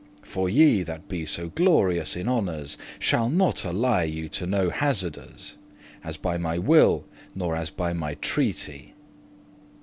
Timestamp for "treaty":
8.15-8.95